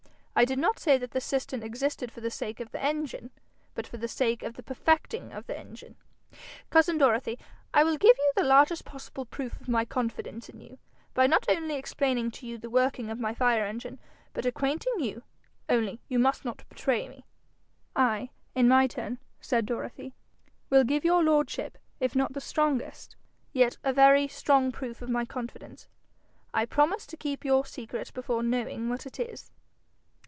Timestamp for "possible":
8.83-9.25